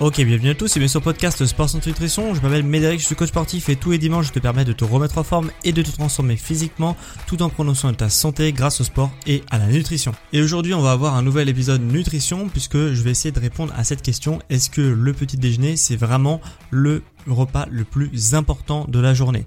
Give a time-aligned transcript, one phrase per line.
[0.00, 2.34] Ok, bienvenue à tous et bien sur podcast Sport Sans Nutrition.
[2.34, 4.72] Je m'appelle Médéric, je suis coach sportif et tous les dimanches je te permets de
[4.72, 8.50] te remettre en forme et de te transformer physiquement tout en soin de ta santé
[8.54, 10.12] grâce au sport et à la nutrition.
[10.32, 13.74] Et aujourd'hui on va avoir un nouvel épisode nutrition puisque je vais essayer de répondre
[13.76, 14.38] à cette question.
[14.48, 19.44] Est-ce que le petit déjeuner c'est vraiment le repas le plus important de la journée?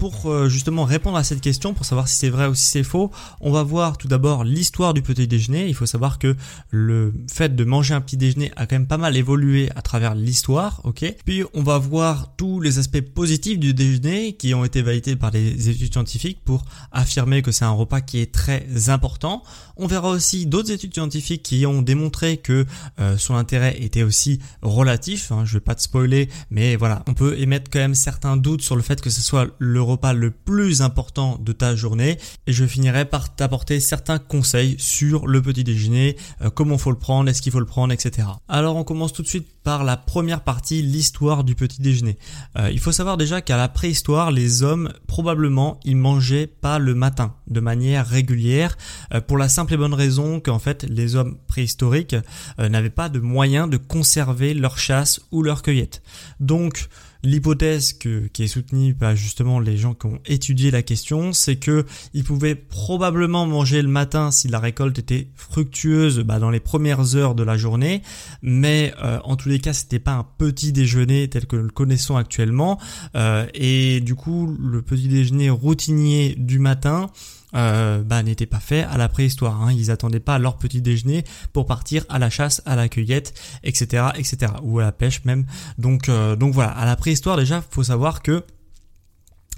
[0.00, 2.82] Pour euh, justement répondre à cette question, pour savoir si c'est vrai ou si c'est
[2.82, 3.10] faux,
[3.42, 5.68] on va voir tout d'abord l'histoire du petit déjeuner.
[5.68, 6.34] Il faut savoir que
[6.70, 10.14] le fait de manger un petit déjeuner a quand même pas mal évolué à travers
[10.14, 11.04] l'histoire, ok?
[11.26, 15.32] Puis on va voir tous les aspects positifs du déjeuner qui ont été validés par
[15.32, 19.42] les études scientifiques pour affirmer que c'est un repas qui est très important.
[19.76, 22.64] On verra aussi d'autres études scientifiques qui ont démontré que
[23.00, 25.30] euh, son intérêt était aussi relatif.
[25.30, 28.62] Hein, je vais pas te spoiler, mais voilà, on peut émettre quand même certains doutes
[28.62, 32.52] sur le fait que ce soit le repas le plus important de ta journée et
[32.52, 37.28] je finirai par t'apporter certains conseils sur le petit déjeuner, euh, comment faut le prendre,
[37.28, 38.28] est-ce qu'il faut le prendre, etc.
[38.48, 42.18] Alors on commence tout de suite par la première partie, l'histoire du petit déjeuner.
[42.58, 46.94] Euh, il faut savoir déjà qu'à la préhistoire, les hommes probablement ils mangeaient pas le
[46.94, 48.76] matin de manière régulière
[49.12, 52.16] euh, pour la simple et bonne raison qu'en fait les hommes préhistoriques
[52.58, 56.02] n'avaient pas de moyens de conserver leur chasse ou leur cueillette.
[56.38, 56.88] Donc
[57.22, 61.84] L'hypothèse qui est soutenue par justement les gens qui ont étudié la question, c'est que
[62.14, 67.16] ils pouvaient probablement manger le matin si la récolte était fructueuse bah, dans les premières
[67.16, 68.02] heures de la journée,
[68.40, 71.70] mais euh, en tous les cas c'était pas un petit déjeuner tel que nous le
[71.70, 72.78] connaissons actuellement,
[73.16, 77.10] euh, et du coup le petit déjeuner routinier du matin
[77.54, 79.62] euh, bah, n'était pas fait à la préhistoire.
[79.62, 79.72] Hein.
[79.72, 84.08] Ils attendaient pas leur petit déjeuner pour partir à la chasse, à la cueillette, etc.,
[84.16, 84.52] etc.
[84.62, 85.46] ou à la pêche même.
[85.78, 88.44] Donc, euh, donc voilà, à la préhistoire déjà, faut savoir que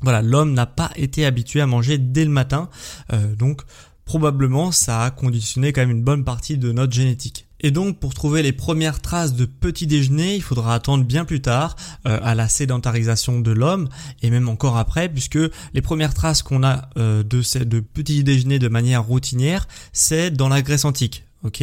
[0.02, 2.68] voilà, l'homme n'a pas été habitué à manger dès le matin,
[3.12, 3.62] euh, donc
[4.04, 7.46] probablement ça a conditionné quand même une bonne partie de notre génétique.
[7.62, 11.40] Et donc pour trouver les premières traces de petit déjeuner, il faudra attendre bien plus
[11.40, 13.88] tard euh, à la sédentarisation de l'homme
[14.22, 15.38] et même encore après puisque
[15.72, 20.30] les premières traces qu'on a euh, de, ces, de petit déjeuner de manière routinière, c'est
[20.30, 21.24] dans la Grèce antique.
[21.44, 21.60] Ok,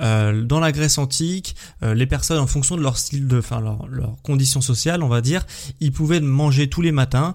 [0.00, 3.86] euh, dans la Grèce antique, les personnes, en fonction de leur style de, enfin leur,
[3.86, 5.46] leur condition sociale, on va dire,
[5.80, 7.34] ils pouvaient manger tous les matins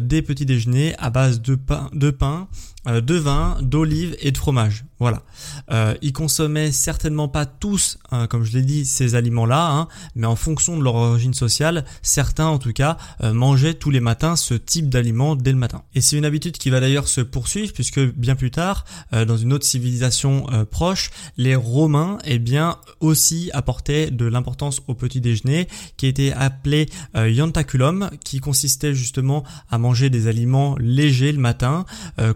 [0.00, 2.48] des petits déjeuners à base de pain, de pain,
[2.86, 4.84] de vin, d'olive et de fromage.
[4.98, 5.22] Voilà.
[5.70, 10.26] Euh, ils consommaient certainement pas tous, hein, comme je l'ai dit, ces aliments-là, hein, mais
[10.26, 14.36] en fonction de leur origine sociale, certains en tout cas euh, mangeaient tous les matins
[14.36, 15.82] ce type d'aliments dès le matin.
[15.94, 19.36] Et c'est une habitude qui va d'ailleurs se poursuivre puisque bien plus tard, euh, dans
[19.36, 25.20] une autre civilisation euh, proche, les Romains, eh bien, aussi apportaient de l'importance au petit
[25.20, 31.84] déjeuner, qui était appelé yantaculum, qui consistait justement à manger des aliments légers le matin,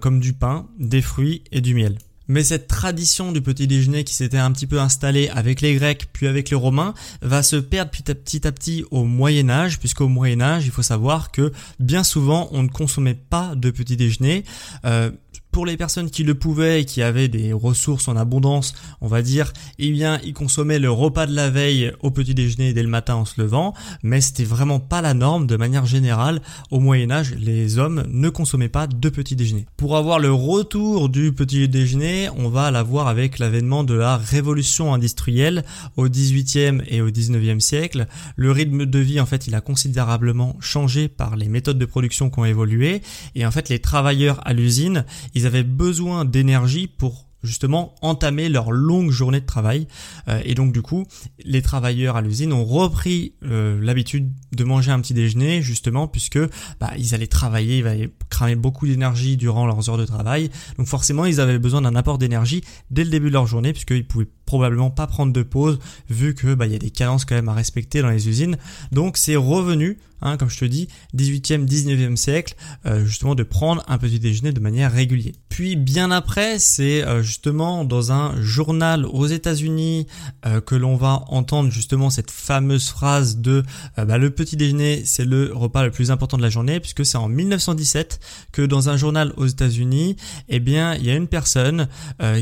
[0.01, 0.33] comme du
[0.79, 1.99] des fruits et du miel.
[2.29, 6.09] Mais cette tradition du petit déjeuner qui s'était un petit peu installée avec les Grecs
[6.13, 10.41] puis avec les Romains va se perdre petit à petit, au Moyen Âge, puisqu'au Moyen
[10.41, 14.45] Âge, il faut savoir que bien souvent on ne consommait pas de petit déjeuner.
[14.85, 15.11] Euh,
[15.53, 19.23] pour les personnes qui le pouvaient et qui avaient des ressources en abondance, on va
[19.23, 22.89] dire, eh bien, ils consommaient le repas de la veille au petit déjeuner dès le
[22.89, 26.41] matin en se levant, mais c'était vraiment pas la norme de manière générale.
[26.71, 29.67] Au Moyen Âge, les hommes ne consommaient pas de petit déjeuner.
[29.77, 34.95] Pour avoir le retour du petit déjeuner, on va l'avoir avec l'avènement de la révolution
[34.95, 35.65] industrielle
[35.97, 38.07] au 18e et au 19e siècle.
[38.37, 42.31] Le rythme de vie, en fait, il a considérablement changé par les méthodes de production
[42.31, 43.03] qui ont évolué,
[43.35, 45.05] et en fait, les travailleurs à l'usine,
[45.47, 49.87] avaient besoin d'énergie pour justement entamer leur longue journée de travail.
[50.29, 51.07] Euh, et donc du coup,
[51.45, 56.39] les travailleurs à l'usine ont repris euh, l'habitude de manger un petit déjeuner justement puisque
[56.81, 60.51] bah, ils allaient travailler, ils allaient cramer beaucoup d'énergie durant leurs heures de travail.
[60.79, 64.07] Donc forcément, ils avaient besoin d'un apport d'énergie dès le début de leur journée puisqu'ils
[64.07, 67.35] pouvaient probablement pas prendre de pause vu que bah, il y a des cadences quand
[67.35, 68.57] même à respecter dans les usines.
[68.93, 72.55] Donc c'est revenu Hein, comme je te dis, 18e, 19e siècle,
[72.85, 75.33] euh, justement de prendre un petit déjeuner de manière régulière.
[75.49, 80.07] Puis bien après, c'est euh, justement dans un journal aux États-Unis
[80.45, 83.63] euh, que l'on va entendre justement cette fameuse phrase de
[83.97, 87.19] bah, le petit déjeuner, c'est le repas le plus important de la journée, puisque c'est
[87.19, 88.21] en 1917
[88.53, 90.17] que dans un journal aux États-Unis,
[90.49, 91.89] eh bien, il y a une personne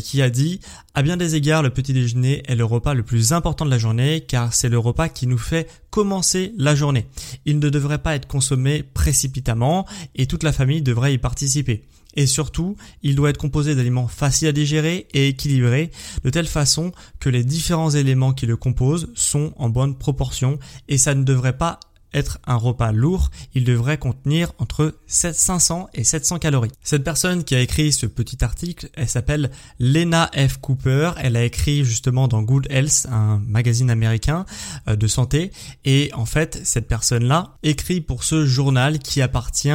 [0.04, 0.60] qui a dit
[0.94, 3.78] à bien des égards, le petit déjeuner est le repas le plus important de la
[3.78, 7.06] journée, car c'est le repas qui nous fait commencer la journée.
[7.44, 11.84] Il ne devrait pas être consommé précipitamment et toute la famille devrait y participer.
[12.14, 15.92] Et surtout, il doit être composé d'aliments faciles à digérer et équilibrés,
[16.24, 16.90] de telle façon
[17.20, 20.58] que les différents éléments qui le composent sont en bonne proportion
[20.88, 21.78] et ça ne devrait pas
[22.14, 26.70] être un repas lourd, il devrait contenir entre 500 et 700 calories.
[26.82, 30.58] Cette personne qui a écrit ce petit article, elle s'appelle Lena F.
[30.58, 31.12] Cooper.
[31.18, 34.44] Elle a écrit justement dans Good Health, un magazine américain
[34.88, 35.50] euh, de santé.
[35.84, 39.68] Et en fait, cette personne-là écrit pour ce journal qui appartient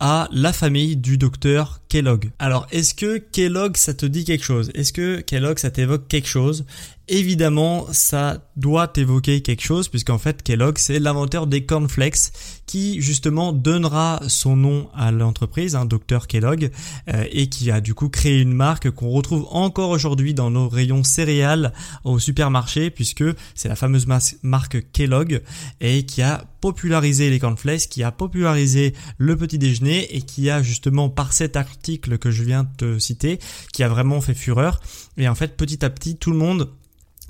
[0.00, 2.30] à la famille du docteur Kellogg.
[2.38, 4.70] Alors, est-ce que Kellogg, ça te dit quelque chose?
[4.74, 6.64] Est-ce que Kellogg, ça t'évoque quelque chose?
[7.12, 12.30] Évidemment, ça doit t'évoquer quelque chose, puisqu'en fait, Kellogg, c'est l'inventeur des cornflakes,
[12.66, 16.70] qui justement donnera son nom à l'entreprise, un hein, docteur Kellogg,
[17.12, 20.68] euh, et qui a du coup créé une marque qu'on retrouve encore aujourd'hui dans nos
[20.68, 21.72] rayons céréales
[22.04, 23.24] au supermarché, puisque
[23.56, 24.06] c'est la fameuse
[24.44, 25.42] marque Kellogg,
[25.80, 30.62] et qui a popularisé les cornflakes, qui a popularisé le petit déjeuner, et qui a
[30.62, 33.38] justement par cet article que je viens de te citer,
[33.72, 34.80] qui a vraiment fait fureur.
[35.16, 36.70] Et en fait, petit à petit, tout le monde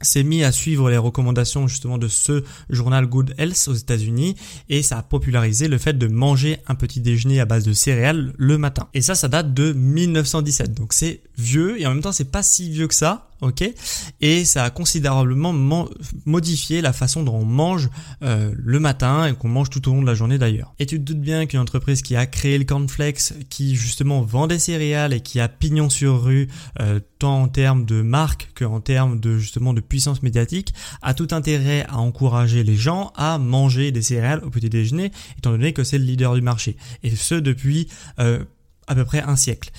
[0.03, 4.37] s'est mis à suivre les recommandations justement de ce journal Good Health aux États-Unis
[4.69, 8.33] et ça a popularisé le fait de manger un petit déjeuner à base de céréales
[8.39, 8.89] le matin.
[8.95, 12.43] Et ça, ça date de 1917, donc c'est vieux et en même temps c'est pas
[12.43, 13.65] si vieux que ça ok
[14.21, 15.89] Et ça a considérablement
[16.27, 17.89] modifié la façon dont on mange
[18.23, 20.75] euh, le matin et qu'on mange tout au long de la journée d'ailleurs.
[20.79, 24.47] Et tu te doutes bien qu'une entreprise qui a créé le cornflakes, qui justement vend
[24.47, 26.49] des céréales et qui a pignon sur rue,
[26.81, 31.29] euh, tant en termes de marque qu'en termes de justement de puissance médiatique, a tout
[31.31, 35.85] intérêt à encourager les gens à manger des céréales au petit déjeuner, étant donné que
[35.85, 36.77] c'est le leader du marché.
[37.03, 37.89] Et ce depuis
[38.19, 38.45] euh,
[38.87, 39.71] à peu près un siècle.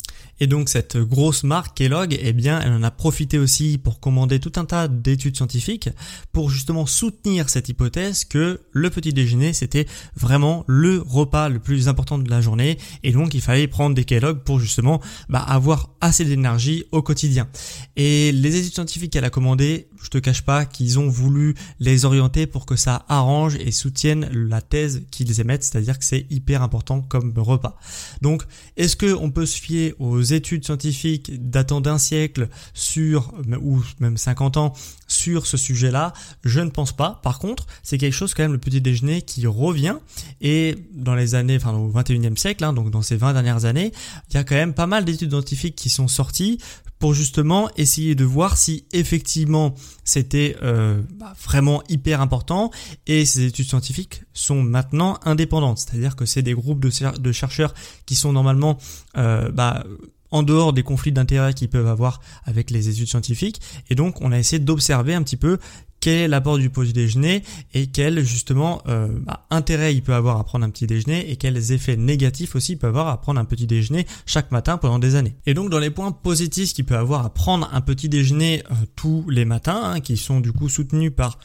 [0.41, 4.39] Et donc cette grosse marque Kellogg, eh bien, elle en a profité aussi pour commander
[4.39, 5.89] tout un tas d'études scientifiques
[6.31, 9.85] pour justement soutenir cette hypothèse que le petit déjeuner c'était
[10.15, 14.03] vraiment le repas le plus important de la journée et donc il fallait prendre des
[14.03, 14.99] Kellogg pour justement
[15.29, 17.47] bah, avoir assez d'énergie au quotidien.
[17.95, 22.06] Et les études scientifiques qu'elle a commandées, je te cache pas qu'ils ont voulu les
[22.06, 26.62] orienter pour que ça arrange et soutienne la thèse qu'ils émettent, c'est-à-dire que c'est hyper
[26.62, 27.77] important comme repas.
[28.21, 28.44] Donc,
[28.77, 34.18] est-ce que on peut se fier aux études scientifiques datant d'un siècle sur, ou même
[34.18, 34.74] 50 ans,
[35.07, 36.13] sur ce sujet-là?
[36.44, 37.19] Je ne pense pas.
[37.24, 39.98] Par contre, c'est quelque chose quand même le petit déjeuner qui revient
[40.42, 43.92] et dans les années, enfin au 21e siècle, hein, donc dans ces 20 dernières années,
[44.30, 46.59] il y a quand même pas mal d'études scientifiques qui sont sorties
[47.01, 49.74] pour justement essayer de voir si effectivement
[50.06, 52.69] c'était euh, bah, vraiment hyper important
[53.07, 57.74] et ces études scientifiques sont maintenant indépendantes, c'est-à-dire que c'est des groupes de, chercheurs
[58.05, 58.77] qui sont normalement
[59.17, 59.84] euh, bah,
[60.29, 63.60] en dehors des conflits d'intérêts qu'ils peuvent avoir avec les études scientifiques.
[63.89, 65.58] Et donc, on a essayé d'observer un petit peu
[66.01, 67.43] quel est l'apport du petit déjeuner
[67.74, 71.38] et quel justement euh, bah, intérêt il peut avoir à prendre un petit déjeuner et
[71.38, 75.00] quels effets négatifs aussi il peut avoir à prendre un petit déjeuner chaque matin pendant
[75.00, 75.36] des années.
[75.46, 78.75] Et donc dans les points positifs qu'il peut avoir à prendre un petit déjeuner euh,
[78.96, 81.38] tous les matins, hein, qui sont du coup soutenus par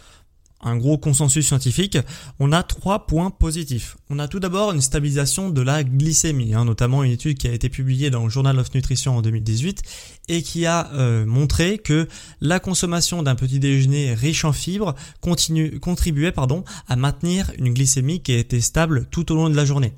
[0.63, 1.99] un gros consensus scientifique,
[2.41, 3.97] on a trois points positifs.
[4.11, 7.53] On a tout d'abord une stabilisation de la glycémie, hein, notamment une étude qui a
[7.53, 9.83] été publiée dans le Journal of Nutrition en 2018
[10.29, 12.09] et qui a euh, montré que
[12.41, 18.33] la consommation d'un petit déjeuner riche en fibres contribuait pardon, à maintenir une glycémie qui
[18.33, 19.93] était stable tout au long de la journée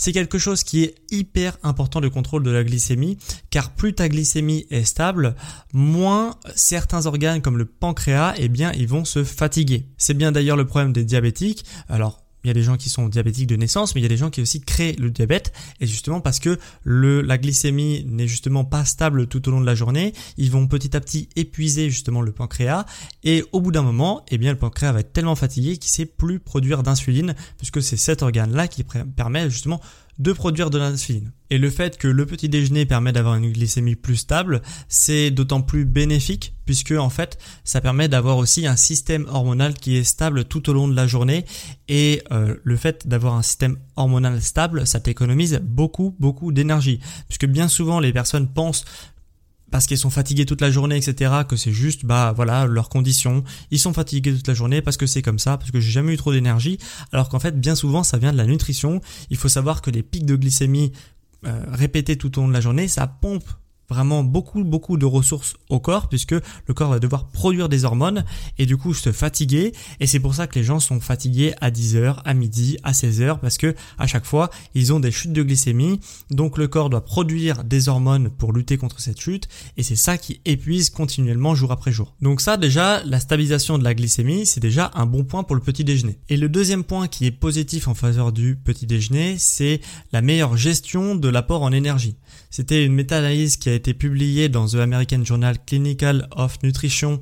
[0.00, 3.18] c'est quelque chose qui est hyper important de contrôle de la glycémie,
[3.50, 5.34] car plus ta glycémie est stable,
[5.74, 9.84] moins certains organes comme le pancréas, eh bien, ils vont se fatiguer.
[9.98, 11.66] C'est bien d'ailleurs le problème des diabétiques.
[11.86, 14.08] Alors, il y a des gens qui sont diabétiques de naissance, mais il y a
[14.08, 18.28] des gens qui aussi créent le diabète, et justement parce que le, la glycémie n'est
[18.28, 21.90] justement pas stable tout au long de la journée, ils vont petit à petit épuiser
[21.90, 22.86] justement le pancréas,
[23.24, 26.06] et au bout d'un moment, eh bien le pancréas va être tellement fatigué qu'il sait
[26.06, 28.84] plus produire d'insuline, puisque c'est cet organe-là qui
[29.16, 29.80] permet justement
[30.20, 31.32] de produire de l'insuline.
[31.48, 35.62] Et le fait que le petit déjeuner permet d'avoir une glycémie plus stable, c'est d'autant
[35.62, 40.44] plus bénéfique puisque en fait, ça permet d'avoir aussi un système hormonal qui est stable
[40.44, 41.44] tout au long de la journée.
[41.88, 47.00] Et euh, le fait d'avoir un système hormonal stable, ça t'économise beaucoup, beaucoup d'énergie.
[47.26, 48.84] Puisque bien souvent, les personnes pensent
[49.70, 53.44] parce qu'ils sont fatigués toute la journée, etc., que c'est juste, bah voilà, leurs conditions.
[53.70, 56.14] Ils sont fatigués toute la journée parce que c'est comme ça, parce que j'ai jamais
[56.14, 56.78] eu trop d'énergie.
[57.12, 59.00] Alors qu'en fait, bien souvent, ça vient de la nutrition.
[59.30, 60.92] Il faut savoir que les pics de glycémie
[61.46, 63.48] euh, répétés tout au long de la journée, ça pompe
[63.90, 68.24] vraiment beaucoup beaucoup de ressources au corps puisque le corps va devoir produire des hormones
[68.56, 71.70] et du coup se fatiguer et c'est pour ça que les gens sont fatigués à
[71.70, 75.42] 10h, à midi, à 16h parce que à chaque fois ils ont des chutes de
[75.42, 79.96] glycémie donc le corps doit produire des hormones pour lutter contre cette chute et c'est
[79.96, 82.14] ça qui épuise continuellement jour après jour.
[82.22, 85.62] Donc ça déjà la stabilisation de la glycémie c'est déjà un bon point pour le
[85.62, 86.18] petit déjeuner.
[86.28, 89.80] Et le deuxième point qui est positif en faveur du petit déjeuner c'est
[90.12, 92.14] la meilleure gestion de l'apport en énergie.
[92.50, 97.20] C'était une méta-analyse qui a été publiée dans The American Journal Clinical of Nutrition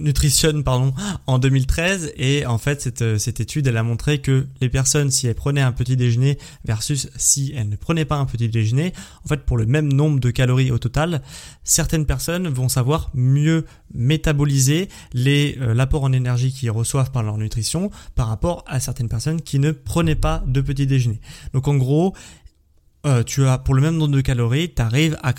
[0.00, 0.92] Nutrition pardon
[1.26, 5.26] en 2013 et en fait cette, cette étude elle a montré que les personnes si
[5.26, 8.92] elles prenaient un petit déjeuner versus si elles ne prenaient pas un petit déjeuner
[9.24, 11.22] en fait pour le même nombre de calories au total
[11.64, 17.38] certaines personnes vont savoir mieux métaboliser les euh, l'apport en énergie qu'ils reçoivent par leur
[17.38, 21.20] nutrition par rapport à certaines personnes qui ne prenaient pas de petit déjeuner.
[21.52, 22.14] Donc en gros
[23.06, 25.32] euh, tu as pour le même nombre de calories, tu arrives à,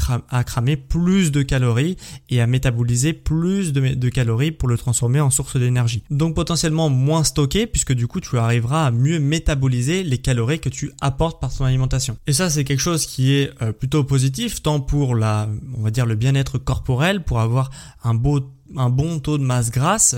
[0.44, 1.98] cramer plus de calories
[2.30, 6.04] et à métaboliser plus de, calories pour le transformer en source d'énergie.
[6.10, 10.70] Donc potentiellement moins stocké puisque du coup tu arriveras à mieux métaboliser les calories que
[10.70, 12.18] tu apportes par ton alimentation.
[12.26, 15.92] Et ça c'est quelque chose qui est euh, plutôt positif tant pour la on va
[15.92, 17.70] dire le bien-être corporel pour avoir
[18.04, 18.42] un beau
[18.76, 20.16] un bon taux de masse grasse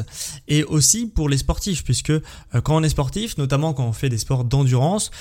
[0.47, 2.21] et aussi pour les sportifs puisque euh,
[2.63, 5.11] quand on est sportif notamment quand on fait des sports d'endurance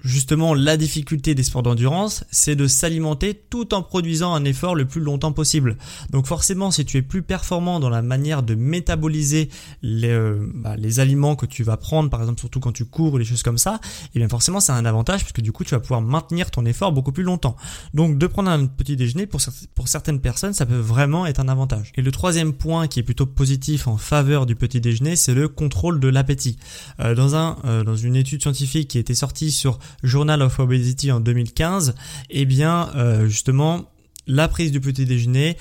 [0.00, 4.86] justement la difficulté des sports d'endurance c'est de s'alimenter tout en produisant un effort le
[4.86, 5.76] plus longtemps possible.
[6.10, 9.48] Donc forcément si tu es plus performant dans la manière de métaboliser
[9.82, 13.14] les, euh, bah, les aliments que tu vas prendre par exemple surtout quand tu cours
[13.14, 15.64] ou des choses comme ça et eh bien forcément c'est un avantage puisque du coup
[15.64, 17.56] tu vas pouvoir maintenir ton effort beaucoup plus longtemps.
[17.94, 19.40] Donc de prendre un petit déjeuner pour,
[19.74, 21.92] pour certaines personnes ça peut vraiment être un avantage.
[21.96, 25.48] Et le troisième point qui est plutôt positif en faveur du petit déjeuner, c'est le
[25.48, 26.58] contrôle de l'appétit.
[27.00, 31.12] Euh, dans un euh, dans une étude scientifique qui été sortie sur Journal of Obesity
[31.12, 31.94] en 2015,
[32.30, 33.90] eh bien euh, justement
[34.26, 35.56] la prise du petit déjeuner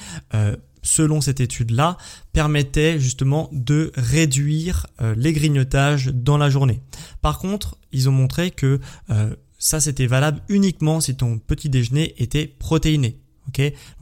[0.83, 1.97] selon cette étude-là,
[2.33, 6.81] permettait justement de réduire les grignotages dans la journée.
[7.21, 8.79] Par contre, ils ont montré que
[9.57, 13.17] ça c'était valable uniquement si ton petit déjeuner était protéiné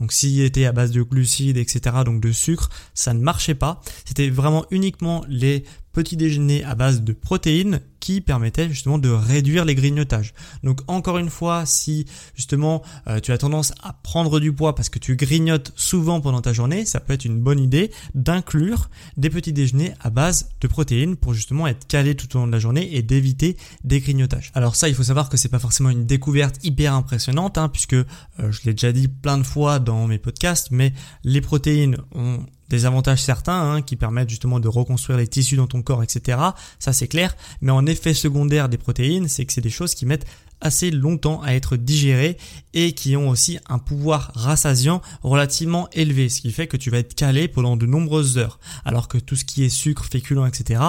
[0.00, 3.80] Donc s'il était à base de glucides, etc., donc de sucre, ça ne marchait pas.
[4.04, 5.64] C'était vraiment uniquement les
[5.96, 10.34] petit déjeuner à base de protéines qui permettait justement de réduire les grignotages.
[10.62, 14.90] Donc encore une fois, si justement euh, tu as tendance à prendre du poids parce
[14.90, 19.30] que tu grignotes souvent pendant ta journée, ça peut être une bonne idée d'inclure des
[19.30, 22.58] petits déjeuners à base de protéines pour justement être calé tout au long de la
[22.58, 24.50] journée et d'éviter des grignotages.
[24.54, 27.94] Alors ça, il faut savoir que c'est pas forcément une découverte hyper impressionnante, hein, puisque
[27.94, 28.04] euh,
[28.38, 30.92] je l'ai déjà dit plein de fois dans mes podcasts, mais
[31.24, 35.66] les protéines ont des avantages certains hein, qui permettent justement de reconstruire les tissus dans
[35.66, 36.38] ton corps, etc.
[36.78, 37.36] Ça c'est clair.
[37.60, 40.26] Mais en effet secondaire des protéines, c'est que c'est des choses qui mettent
[40.60, 42.38] assez longtemps à être digérées
[42.72, 46.98] et qui ont aussi un pouvoir rassasiant relativement élevé, ce qui fait que tu vas
[46.98, 48.58] être calé pendant de nombreuses heures.
[48.84, 50.80] Alors que tout ce qui est sucre, féculent, etc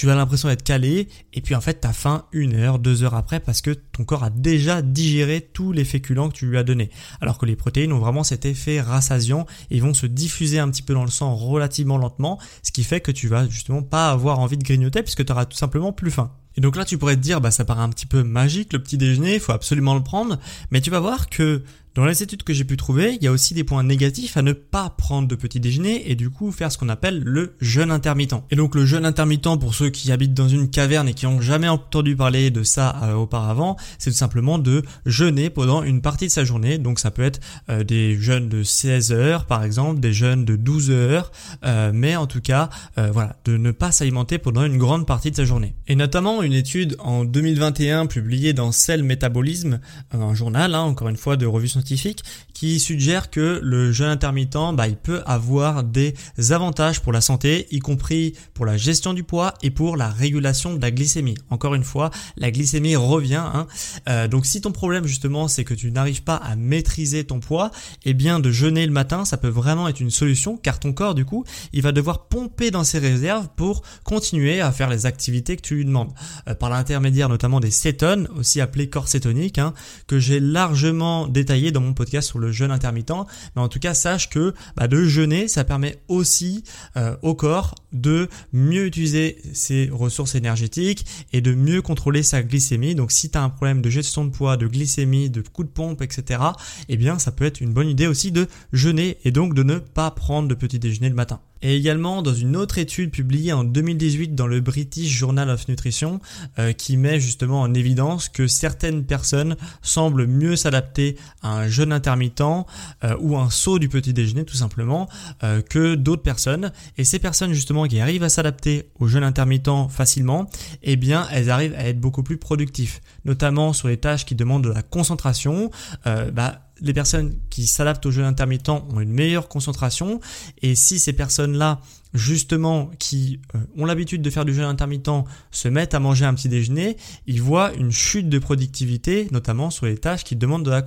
[0.00, 3.12] tu as l'impression d'être calé et puis en fait t'as faim une heure, deux heures
[3.12, 6.62] après parce que ton corps a déjà digéré tous les féculents que tu lui as
[6.62, 6.88] donnés.
[7.20, 10.80] Alors que les protéines ont vraiment cet effet rassasiant et vont se diffuser un petit
[10.80, 14.38] peu dans le sang relativement lentement, ce qui fait que tu vas justement pas avoir
[14.38, 16.32] envie de grignoter puisque tu auras tout simplement plus faim.
[16.56, 18.82] Et donc là, tu pourrais te dire, bah ça paraît un petit peu magique le
[18.82, 20.38] petit déjeuner, il faut absolument le prendre,
[20.70, 21.62] mais tu vas voir que
[21.94, 24.42] dans les études que j'ai pu trouver, il y a aussi des points négatifs à
[24.42, 27.90] ne pas prendre de petit déjeuner et du coup faire ce qu'on appelle le jeûne
[27.90, 28.36] intermittent.
[28.52, 31.40] Et donc le jeûne intermittent pour ceux qui habitent dans une caverne et qui ont
[31.40, 36.26] jamais entendu parler de ça euh, auparavant, c'est tout simplement de jeûner pendant une partie
[36.26, 36.78] de sa journée.
[36.78, 40.54] Donc ça peut être euh, des jeûnes de 16 heures par exemple, des jeûnes de
[40.54, 41.32] 12 heures,
[41.64, 45.36] euh, mais en tout cas voilà, de ne pas s'alimenter pendant une grande partie de
[45.36, 45.74] sa journée.
[45.88, 49.80] Et notamment une étude en 2021 publiée dans Cell Métabolisme,
[50.12, 54.88] un journal hein, encore une fois de revue qui suggère que le jeûne intermittent, bah,
[54.88, 56.14] il peut avoir des
[56.50, 60.74] avantages pour la santé, y compris pour la gestion du poids et pour la régulation
[60.74, 61.36] de la glycémie.
[61.48, 63.42] Encore une fois, la glycémie revient.
[63.42, 63.66] Hein.
[64.08, 67.70] Euh, donc si ton problème justement c'est que tu n'arrives pas à maîtriser ton poids,
[68.04, 71.14] eh bien de jeûner le matin, ça peut vraiment être une solution car ton corps
[71.14, 75.56] du coup, il va devoir pomper dans ses réserves pour continuer à faire les activités
[75.56, 76.12] que tu lui demandes.
[76.48, 79.74] euh, par l'intermédiaire notamment des cétones, aussi appelés corps cétoniques, hein,
[80.06, 83.12] que j'ai largement détaillé dans mon podcast sur le jeûne intermittent.
[83.56, 86.64] Mais en tout cas, sache que bah, de jeûner, ça permet aussi
[86.96, 92.94] euh, au corps de mieux utiliser ses ressources énergétiques et de mieux contrôler sa glycémie.
[92.94, 95.68] Donc si tu as un problème de gestion de poids, de glycémie, de coup de
[95.68, 96.40] pompe, etc.,
[96.88, 99.78] eh bien ça peut être une bonne idée aussi de jeûner et donc de ne
[99.78, 101.40] pas prendre de petit déjeuner le matin.
[101.62, 106.20] Et également dans une autre étude publiée en 2018 dans le British Journal of Nutrition
[106.58, 111.92] euh, qui met justement en évidence que certaines personnes semblent mieux s'adapter à un jeûne
[111.92, 115.06] intermittent euh, ou un saut du petit déjeuner tout simplement
[115.44, 116.72] euh, que d'autres personnes.
[116.96, 120.48] Et ces personnes justement qui arrivent à s'adapter au jeûne intermittent facilement,
[120.82, 124.64] eh bien elles arrivent à être beaucoup plus productives, notamment sur les tâches qui demandent
[124.64, 125.70] de la concentration.
[126.04, 130.20] bah, les personnes qui s'adaptent au jeûne intermittent ont une meilleure concentration
[130.62, 131.80] et si ces personnes-là
[132.14, 135.10] justement qui euh, ont l'habitude de faire du jeûne intermittent
[135.50, 139.86] se mettent à manger un petit déjeuner, ils voient une chute de productivité notamment sur
[139.86, 140.84] les tâches qui demandent de la,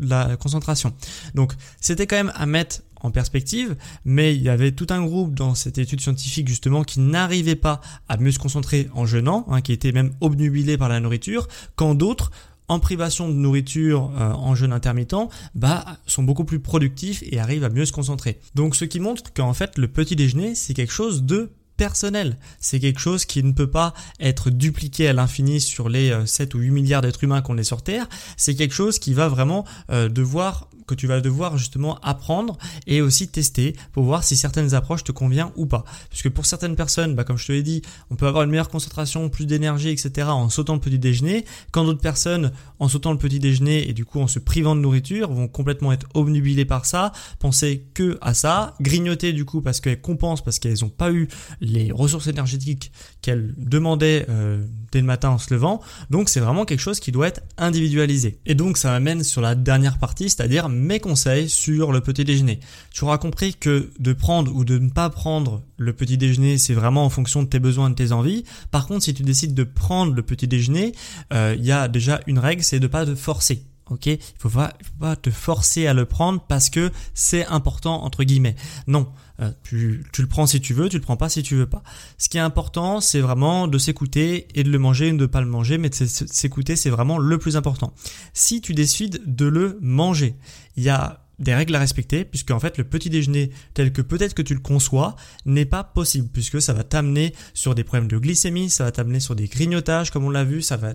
[0.00, 0.92] la concentration.
[1.34, 5.34] Donc c'était quand même à mettre en perspective, mais il y avait tout un groupe
[5.34, 9.60] dans cette étude scientifique justement qui n'arrivait pas à mieux se concentrer en jeûnant, hein,
[9.60, 11.46] qui était même obnubilé par la nourriture,
[11.76, 12.30] quand d'autres
[12.68, 15.14] en privation de nourriture euh, en jeûne intermittent,
[15.54, 18.40] bah, sont beaucoup plus productifs et arrivent à mieux se concentrer.
[18.54, 22.38] Donc ce qui montre qu'en fait le petit déjeuner c'est quelque chose de personnel.
[22.58, 26.58] C'est quelque chose qui ne peut pas être dupliqué à l'infini sur les 7 euh,
[26.58, 28.08] ou 8 milliards d'êtres humains qu'on est sur Terre.
[28.36, 33.02] C'est quelque chose qui va vraiment euh, devoir que tu vas devoir justement apprendre et
[33.02, 35.84] aussi tester pour voir si certaines approches te conviennent ou pas.
[36.10, 38.68] Puisque pour certaines personnes, bah, comme je te l'ai dit, on peut avoir une meilleure
[38.68, 40.28] concentration, plus d'énergie, etc.
[40.28, 44.04] en sautant le petit déjeuner, quand d'autres personnes, en sautant le petit déjeuner et du
[44.04, 48.34] coup en se privant de nourriture, vont complètement être obnubilées par ça, penser que à
[48.34, 51.28] ça, grignoter du coup parce qu'elles compensent, parce qu'elles n'ont pas eu
[51.60, 55.80] les ressources énergétiques qu'elles demandaient euh, dès le matin en se levant.
[56.10, 58.38] Donc c'est vraiment quelque chose qui doit être individualisé.
[58.46, 62.60] Et donc ça m'amène sur la dernière partie, c'est-à-dire mes conseils sur le petit déjeuner.
[62.92, 66.74] Tu auras compris que de prendre ou de ne pas prendre le petit déjeuner, c'est
[66.74, 68.44] vraiment en fonction de tes besoins, de tes envies.
[68.70, 70.92] Par contre, si tu décides de prendre le petit déjeuner,
[71.32, 73.62] euh, il y a déjà une règle, c'est de pas te forcer.
[73.88, 78.02] Ok, il faut pas, faut pas te forcer à le prendre parce que c'est important
[78.02, 78.56] entre guillemets.
[78.88, 79.06] Non,
[79.40, 81.68] euh, tu, tu, le prends si tu veux, tu le prends pas si tu veux
[81.68, 81.84] pas.
[82.18, 85.26] Ce qui est important, c'est vraiment de s'écouter et de le manger ou de ne
[85.26, 87.92] pas le manger, mais de s'écouter, c'est vraiment le plus important.
[88.32, 90.34] Si tu décides de le manger,
[90.76, 94.02] il y a des règles à respecter, puisque en fait le petit déjeuner tel que
[94.02, 98.08] peut-être que tu le conçois n'est pas possible, puisque ça va t'amener sur des problèmes
[98.08, 100.94] de glycémie, ça va t'amener sur des grignotages comme on l'a vu, ça va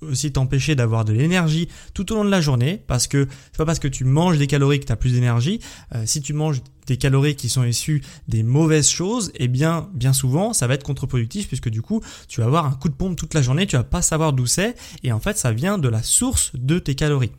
[0.00, 3.64] aussi t'empêcher d'avoir de l'énergie tout au long de la journée parce que c'est pas
[3.64, 5.60] parce que tu manges des calories que tu as plus d'énergie.
[5.94, 10.12] Euh, si tu manges des calories qui sont issues des mauvaises choses, eh bien bien
[10.12, 13.16] souvent ça va être contre-productif puisque du coup tu vas avoir un coup de pompe
[13.16, 15.88] toute la journée, tu vas pas savoir d'où c'est et en fait ça vient de
[15.88, 17.32] la source de tes calories.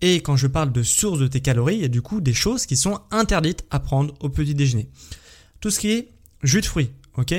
[0.00, 2.34] Et quand je parle de source de tes calories, il y a du coup des
[2.34, 4.90] choses qui sont interdites à prendre au petit déjeuner.
[5.60, 6.08] Tout ce qui est
[6.42, 7.34] jus de fruits, ok?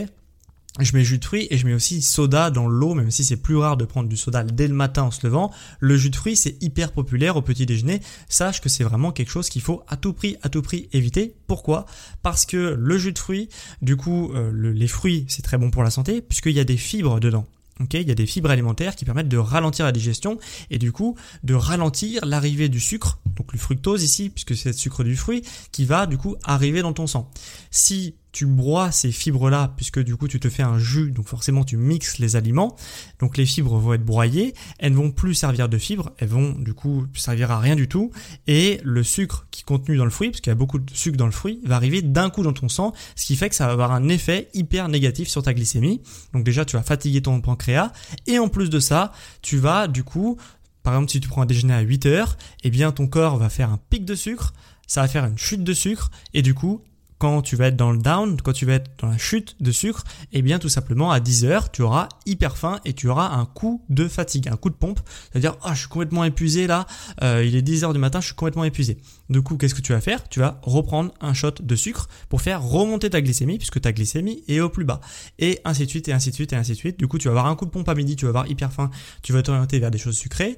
[0.79, 3.37] Je mets jus de fruits et je mets aussi soda dans l'eau, même si c'est
[3.37, 5.51] plus rare de prendre du soda dès le matin en se levant.
[5.79, 8.01] Le jus de fruits, c'est hyper populaire au petit déjeuner.
[8.27, 11.35] Sache que c'est vraiment quelque chose qu'il faut à tout prix, à tout prix éviter.
[11.47, 11.85] Pourquoi?
[12.23, 13.49] Parce que le jus de fruits,
[13.81, 16.77] du coup, euh, les fruits, c'est très bon pour la santé, puisqu'il y a des
[16.77, 17.45] fibres dedans.
[17.81, 20.37] Okay, il y a des fibres alimentaires qui permettent de ralentir la digestion
[20.69, 24.73] et du coup de ralentir l'arrivée du sucre, donc le fructose ici, puisque c'est le
[24.73, 27.29] sucre du fruit, qui va du coup arriver dans ton sang.
[27.71, 31.63] Si tu broies ces fibres-là, puisque du coup tu te fais un jus, donc forcément
[31.63, 32.75] tu mixes les aliments,
[33.19, 36.51] donc les fibres vont être broyées, elles ne vont plus servir de fibres, elles vont
[36.51, 38.11] du coup servir à rien du tout,
[38.45, 40.91] et le sucre qui est contenu dans le fruit, parce qu'il y a beaucoup de
[40.93, 43.55] sucre dans le fruit, va arriver d'un coup dans ton sang, ce qui fait que
[43.55, 46.01] ça va avoir un effet hyper négatif sur ta glycémie.
[46.33, 47.93] Donc déjà tu vas fatiguer ton pancréas,
[48.27, 50.35] et en plus de ça, tu vas du coup,
[50.83, 53.47] par exemple si tu prends un déjeuner à 8 heures, eh bien ton corps va
[53.47, 54.53] faire un pic de sucre,
[54.87, 56.81] ça va faire une chute de sucre, et du coup
[57.17, 59.71] quand tu vas être dans le down, quand tu vas être dans la chute de
[59.71, 63.29] sucre, eh bien tout simplement à 10 heures, tu auras hyper faim et tu auras
[63.29, 64.99] un coup de fatigue, un coup de pompe.
[65.31, 66.85] C'est-à-dire, ah, je suis complètement épuisé là,
[67.23, 68.97] euh, il est 10 heures du matin, je suis complètement épuisé.
[69.29, 70.27] Du coup, qu'est-ce que tu vas faire?
[70.29, 74.43] Tu vas reprendre un shot de sucre pour faire remonter ta glycémie, puisque ta glycémie
[74.47, 75.01] est au plus bas.
[75.39, 76.99] Et ainsi de suite, et ainsi de suite, et ainsi de suite.
[76.99, 78.71] Du coup, tu vas avoir un coup de pompe à midi, tu vas avoir hyper
[78.71, 78.91] faim,
[79.23, 80.57] tu vas t'orienter vers des choses sucrées.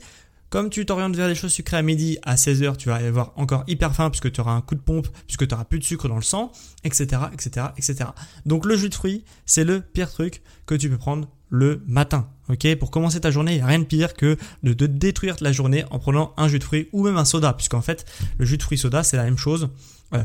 [0.49, 3.63] Comme tu t'orientes vers des choses sucrées à midi, à 16h, tu vas avoir encore
[3.67, 6.07] hyper faim puisque tu auras un coup de pompe, puisque tu auras plus de sucre
[6.07, 6.51] dans le sang,
[6.85, 7.95] etc., etc., etc.
[8.45, 12.29] Donc le jus de fruits, c'est le pire truc que tu peux prendre le matin.
[12.49, 15.51] Ok, pour commencer ta journée, il n'y a rien de pire que de, détruire la
[15.51, 18.05] journée en prenant un jus de fruits ou même un soda, puisqu'en fait,
[18.37, 19.69] le jus de fruits soda, c'est la même chose.
[20.13, 20.23] Euh,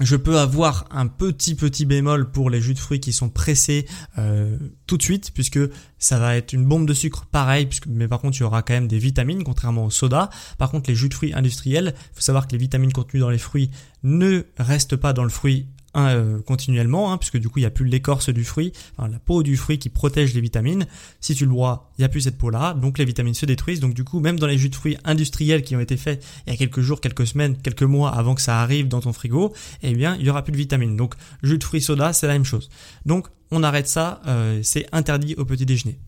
[0.00, 3.86] je peux avoir un petit petit bémol pour les jus de fruits qui sont pressés
[4.18, 5.60] euh, tout de suite puisque
[5.98, 8.74] ça va être une bombe de sucre pareil mais par contre il y aura quand
[8.74, 10.30] même des vitamines contrairement au soda.
[10.58, 13.30] Par contre les jus de fruits industriels, il faut savoir que les vitamines contenues dans
[13.30, 13.70] les fruits
[14.02, 17.70] ne restent pas dans le fruit euh, continuellement, hein, puisque du coup il n'y a
[17.70, 20.86] plus l'écorce du fruit, la peau du fruit qui protège les vitamines.
[21.20, 23.80] Si tu le bois, il n'y a plus cette peau-là, donc les vitamines se détruisent.
[23.80, 26.52] Donc du coup, même dans les jus de fruits industriels qui ont été faits il
[26.52, 29.52] y a quelques jours, quelques semaines, quelques mois avant que ça arrive dans ton frigo,
[29.82, 30.96] eh bien il y aura plus de vitamines.
[30.96, 32.68] Donc jus de fruits soda, c'est la même chose.
[33.06, 35.98] Donc on arrête ça, euh, c'est interdit au petit déjeuner.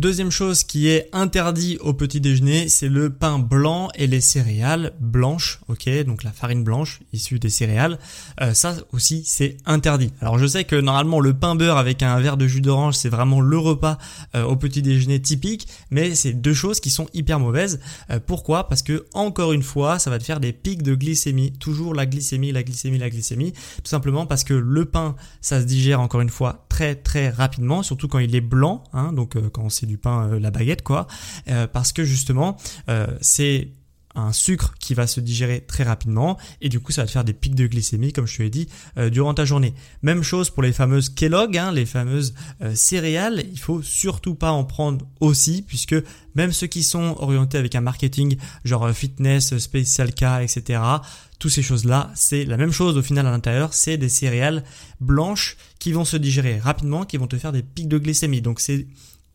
[0.00, 4.94] Deuxième chose qui est interdit au petit déjeuner, c'est le pain blanc et les céréales
[4.98, 7.98] blanches, ok, donc la farine blanche issue des céréales.
[8.40, 10.10] Euh, ça aussi c'est interdit.
[10.22, 13.10] Alors je sais que normalement le pain beurre avec un verre de jus d'orange c'est
[13.10, 13.98] vraiment le repas
[14.34, 17.78] euh, au petit déjeuner typique, mais c'est deux choses qui sont hyper mauvaises.
[18.08, 18.68] Euh, pourquoi?
[18.68, 22.06] Parce que encore une fois, ça va te faire des pics de glycémie, toujours la
[22.06, 26.22] glycémie, la glycémie, la glycémie, tout simplement parce que le pain ça se digère encore
[26.22, 29.98] une fois très très rapidement, surtout quand il est blanc, hein, donc quand c'est du
[29.98, 31.06] pain, euh, la baguette, quoi,
[31.48, 32.56] euh, parce que justement,
[32.88, 33.72] euh, c'est
[34.14, 37.22] un sucre qui va se digérer très rapidement et du coup ça va te faire
[37.22, 38.66] des pics de glycémie comme je te l'ai dit
[39.12, 39.72] durant ta journée.
[40.02, 42.34] Même chose pour les fameuses Kellogg, hein, les fameuses
[42.74, 45.94] céréales, il faut surtout pas en prendre aussi puisque
[46.34, 50.80] même ceux qui sont orientés avec un marketing genre fitness, special K, etc.
[51.38, 54.64] Toutes ces choses-là, c'est la même chose au final à l'intérieur, c'est des céréales
[55.00, 58.42] blanches qui vont se digérer rapidement, qui vont te faire des pics de glycémie.
[58.42, 58.86] Donc c'est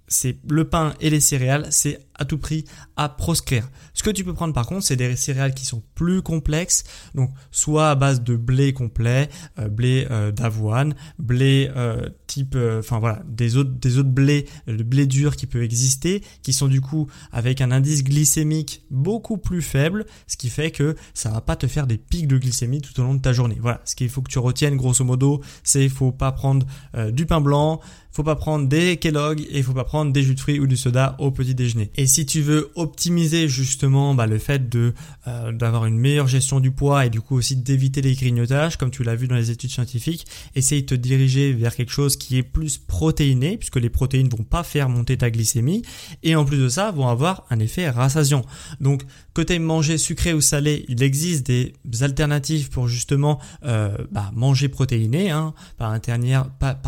[0.08, 3.70] c'est le pain et les céréales, c'est à tout prix à proscrire.
[3.94, 7.32] Ce que tu peux prendre par contre, c'est des céréales qui sont plus complexes, donc
[7.52, 13.22] soit à base de blé complet, euh, blé euh, d'avoine, blé euh, type, enfin voilà,
[13.28, 17.08] des autres des autres blés, de blé dur qui peut exister, qui sont du coup
[17.32, 21.68] avec un indice glycémique beaucoup plus faible, ce qui fait que ça va pas te
[21.68, 23.58] faire des pics de glycémie tout au long de ta journée.
[23.62, 26.66] Voilà, ce qu'il faut que tu retiennes grosso modo, c'est faut pas prendre
[27.12, 27.82] du pain blanc,
[28.16, 30.78] faut pas prendre des Kellogg et faut pas prendre des jus de fruits ou du
[30.78, 31.92] soda au petit déjeuner.
[32.08, 37.06] Si tu veux optimiser justement bah, le fait euh, d'avoir une meilleure gestion du poids
[37.06, 40.26] et du coup aussi d'éviter les grignotages, comme tu l'as vu dans les études scientifiques,
[40.56, 44.44] essaye de te diriger vers quelque chose qui est plus protéiné, puisque les protéines vont
[44.44, 45.84] pas faire monter ta glycémie
[46.24, 48.46] et en plus de ça vont avoir un effet rassasiant.
[48.80, 49.04] Donc
[49.44, 55.32] tu manger sucré ou salé, il existe des alternatives pour justement euh, bah, manger protéiné,
[55.32, 55.92] hein, par,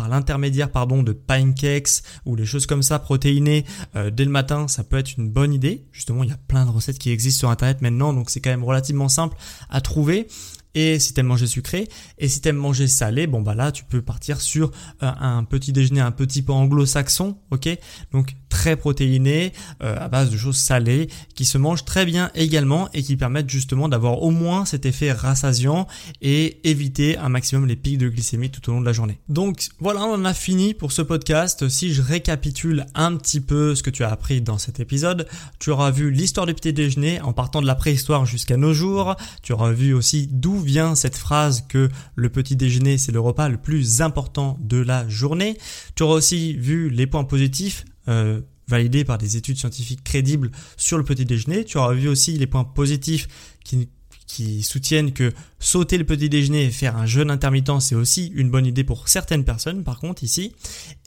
[0.08, 3.64] l'intermédiaire pardon de pancakes ou les choses comme ça protéinées
[3.96, 5.84] euh, dès le matin, ça peut être une bonne idée.
[5.92, 8.50] Justement, il y a plein de recettes qui existent sur internet maintenant, donc c'est quand
[8.50, 9.36] même relativement simple
[9.68, 10.26] à trouver
[10.74, 14.02] et si t'aimes manger sucré et si t'aimes manger salé bon bah là tu peux
[14.02, 14.70] partir sur
[15.02, 17.68] euh, un petit déjeuner un petit peu anglo-saxon ok?
[18.12, 19.52] Donc très protéiné
[19.82, 23.50] euh, à base de choses salées qui se mangent très bien également et qui permettent
[23.50, 25.86] justement d'avoir au moins cet effet rassasiant
[26.22, 29.20] et éviter un maximum les pics de glycémie tout au long de la journée.
[29.28, 31.68] Donc voilà, on a fini pour ce podcast.
[31.68, 35.28] Si je récapitule un petit peu ce que tu as appris dans cet épisode,
[35.58, 39.16] tu auras vu l'histoire du petit déjeuner en partant de la préhistoire jusqu'à nos jours.
[39.42, 43.48] Tu auras vu aussi d'où vient cette phrase que le petit déjeuner c'est le repas
[43.48, 45.58] le plus important de la journée?
[45.94, 50.98] Tu auras aussi vu les points positifs euh, validé par des études scientifiques crédibles sur
[50.98, 51.64] le petit déjeuner.
[51.64, 53.26] Tu auras vu aussi les points positifs
[53.64, 53.88] qui,
[54.26, 58.50] qui soutiennent que sauter le petit déjeuner et faire un jeûne intermittent, c'est aussi une
[58.50, 60.52] bonne idée pour certaines personnes, par contre, ici.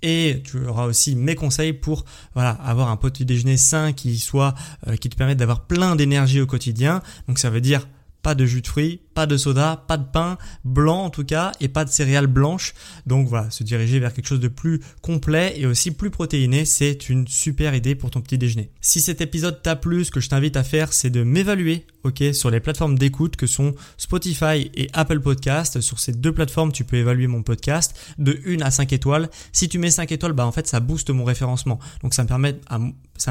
[0.01, 4.55] Et tu auras aussi mes conseils pour, voilà, avoir un petit déjeuner sain qui soit,
[4.87, 7.01] euh, qui te permette d'avoir plein d'énergie au quotidien.
[7.27, 7.87] Donc ça veut dire
[8.21, 11.51] pas de jus de fruits, pas de soda, pas de pain blanc en tout cas,
[11.59, 12.73] et pas de céréales blanches.
[13.05, 17.09] Donc voilà, se diriger vers quelque chose de plus complet et aussi plus protéiné, c'est
[17.09, 18.71] une super idée pour ton petit déjeuner.
[18.81, 22.23] Si cet épisode t'a plu, ce que je t'invite à faire, c'est de m'évaluer, ok,
[22.33, 25.81] sur les plateformes d'écoute que sont Spotify et Apple Podcast.
[25.81, 29.29] Sur ces deux plateformes, tu peux évaluer mon podcast de 1 à 5 étoiles.
[29.51, 31.79] Si tu mets 5 étoiles, bah en fait, ça booste mon référencement.
[32.01, 32.27] Donc ça me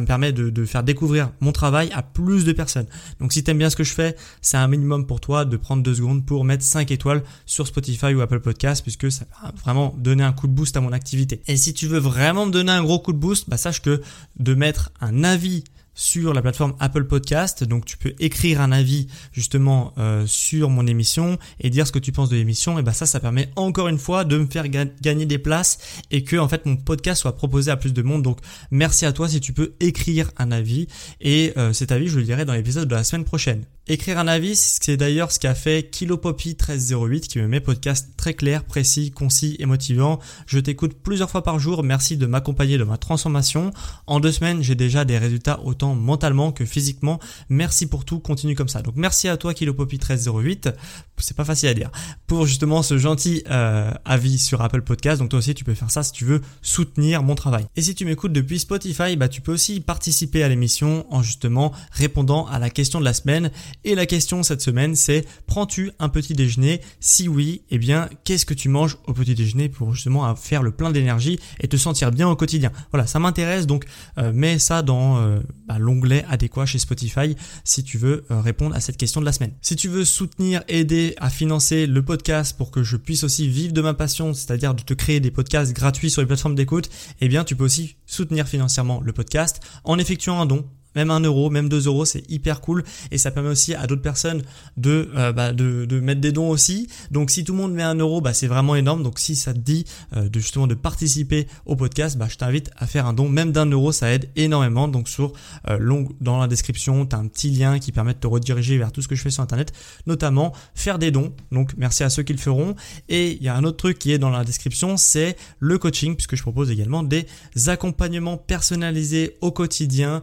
[0.07, 2.87] permet de, faire découvrir mon travail à plus de personnes.
[3.21, 5.57] Donc si tu aimes bien ce que je fais, c'est un minimum pour toi de
[5.57, 9.53] prendre deux secondes pour mettre 5 étoiles sur Spotify ou Apple Podcast puisque ça va
[9.63, 11.43] vraiment donner un coup de boost à mon activité.
[11.49, 14.01] Et si tu veux vraiment me donner un gros coup de boost, bah sache que
[14.39, 15.65] de mettre un avis
[16.01, 17.63] sur la plateforme Apple Podcast.
[17.63, 21.99] Donc tu peux écrire un avis justement euh, sur mon émission et dire ce que
[21.99, 22.79] tu penses de l'émission.
[22.79, 25.79] Et ben ça, ça permet encore une fois de me faire gagner des places
[26.11, 28.23] et que en fait mon podcast soit proposé à plus de monde.
[28.23, 28.39] Donc
[28.71, 30.87] merci à toi si tu peux écrire un avis
[31.21, 33.65] et euh, cet avis je le dirai dans l'épisode de la semaine prochaine.
[33.87, 38.35] Écrire un avis, c'est d'ailleurs ce qu'a fait Kilopoppy 1308 qui me met podcast très
[38.35, 40.21] clair, précis, concis et motivant.
[40.47, 41.83] Je t'écoute plusieurs fois par jour.
[41.83, 43.73] Merci de m'accompagner dans ma transformation.
[44.07, 47.19] En deux semaines, j'ai déjà des résultats autant mentalement que physiquement.
[47.49, 48.83] Merci pour tout, continue comme ça.
[48.83, 50.73] Donc merci à toi KiloPoppy1308,
[51.19, 51.91] c'est pas facile à dire,
[52.27, 55.21] pour justement ce gentil euh, avis sur Apple Podcast.
[55.21, 57.67] Donc toi aussi tu peux faire ça si tu veux soutenir mon travail.
[57.77, 61.73] Et si tu m'écoutes depuis Spotify, bah tu peux aussi participer à l'émission en justement
[61.93, 63.51] répondant à la question de la semaine.
[63.85, 66.81] Et la question cette semaine c'est prends-tu un petit déjeuner?
[67.01, 70.71] Si oui, eh bien qu'est-ce que tu manges au petit déjeuner pour justement faire le
[70.71, 72.73] plein d'énergie et te sentir bien au quotidien?
[72.93, 73.85] Voilà, ça m'intéresse donc
[74.19, 78.75] euh, mets ça dans euh, bah, l'onglet adéquat chez Spotify si tu veux euh, répondre
[78.75, 79.53] à cette question de la semaine.
[79.63, 83.73] Si tu veux soutenir, aider à financer le podcast pour que je puisse aussi vivre
[83.73, 87.29] de ma passion, c'est-à-dire de te créer des podcasts gratuits sur les plateformes d'écoute, eh
[87.29, 91.51] bien tu peux aussi soutenir financièrement le podcast en effectuant un don même un euro,
[91.51, 94.43] même deux euros, c'est hyper cool et ça permet aussi à d'autres personnes
[94.77, 96.89] de, euh, bah, de, de mettre des dons aussi.
[97.11, 99.03] Donc si tout le monde met un euro, bah, c'est vraiment énorme.
[99.03, 99.85] Donc si ça te dit
[100.17, 103.53] euh, de justement de participer au podcast, bah, je t'invite à faire un don, même
[103.53, 104.89] d'un euro, ça aide énormément.
[104.89, 105.33] Donc sur
[105.69, 108.79] euh, long, dans la description, tu as un petit lien qui permet de te rediriger
[108.79, 109.73] vers tout ce que je fais sur internet,
[110.07, 111.33] notamment faire des dons.
[111.53, 112.75] Donc merci à ceux qui le feront.
[113.09, 116.15] Et il y a un autre truc qui est dans la description, c'est le coaching,
[116.17, 117.27] puisque je propose également des
[117.67, 120.23] accompagnements personnalisés au quotidien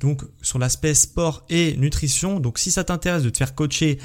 [0.00, 2.40] donc sur l'aspect sport et nutrition.
[2.40, 3.98] Donc si ça t'intéresse de te faire coacher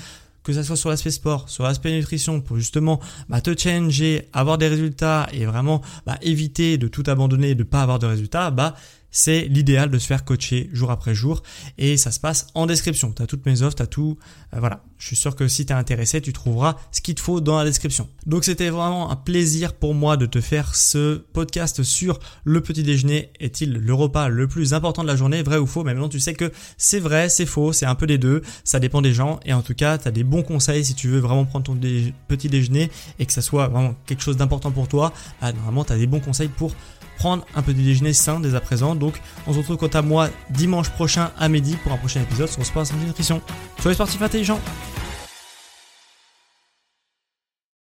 [0.43, 2.99] que ça soit sur l'aspect sport, sur l'aspect nutrition, pour justement
[3.29, 7.63] bah, te changer, avoir des résultats et vraiment bah, éviter de tout abandonner et de
[7.63, 8.75] pas avoir de résultats, bah
[9.11, 11.43] c'est l'idéal de se faire coacher jour après jour
[11.77, 13.11] et ça se passe en description.
[13.11, 14.17] Tu as toutes mes offres, tu as tout.
[14.53, 17.21] Euh, voilà, je suis sûr que si tu es intéressé, tu trouveras ce qu'il te
[17.21, 18.09] faut dans la description.
[18.25, 22.83] Donc c'était vraiment un plaisir pour moi de te faire ce podcast sur le petit
[22.83, 23.31] déjeuner.
[23.39, 25.83] Est-il le repas le plus important de la journée, vrai ou faux?
[25.83, 28.79] Mais maintenant tu sais que c'est vrai, c'est faux, c'est un peu des deux, ça
[28.79, 31.19] dépend des gens et en tout cas, tu as des bons conseils si tu veux
[31.19, 31.77] vraiment prendre ton
[32.27, 35.13] petit déjeuner et que ça soit vraiment quelque chose d'important pour toi.
[35.41, 36.73] Bah, normalement, tu des bons conseils pour
[37.21, 38.95] prendre un petit déjeuner sain dès à présent.
[38.95, 42.49] Donc on se retrouve quant à moi dimanche prochain à midi pour un prochain épisode
[42.49, 43.41] sur Sport Nutrition.
[43.79, 44.59] Soyez sportifs intelligents